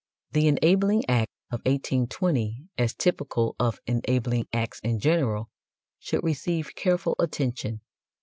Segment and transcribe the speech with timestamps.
[0.31, 5.51] The Enabling Act of 1820, as typical of enabling acts in general,
[5.99, 7.81] should receive careful attention.